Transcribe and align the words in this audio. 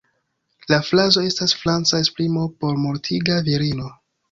La 0.71 0.79
frazo 0.87 1.23
estas 1.33 1.53
franca 1.65 2.01
esprimo 2.07 2.47
por 2.65 2.83
"mortiga 2.87 3.39
virino". 3.53 3.95